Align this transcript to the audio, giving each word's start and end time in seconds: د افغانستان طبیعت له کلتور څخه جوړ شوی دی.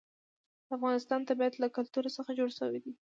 د 0.65 0.69
افغانستان 0.77 1.19
طبیعت 1.29 1.53
له 1.59 1.67
کلتور 1.75 2.05
څخه 2.17 2.31
جوړ 2.39 2.49
شوی 2.59 2.79
دی. 2.83 2.91